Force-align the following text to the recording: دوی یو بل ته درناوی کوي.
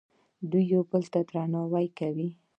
دوی 0.49 0.63
یو 0.73 0.81
بل 0.91 1.03
ته 1.13 1.19
درناوی 1.29 1.87
کوي. 1.97 2.29